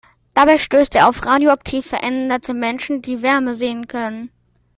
[0.33, 4.31] Dabei stößt er auf radioaktiv veränderte Menschen, die Wärme sehen können.